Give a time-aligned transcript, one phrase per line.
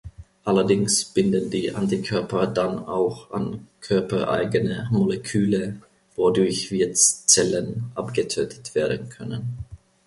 [0.45, 5.79] Allerdings binden die Antikörper dann auch an körpereigene Moleküle,
[6.15, 9.59] wodurch Wirtszellen abgetötet werden können.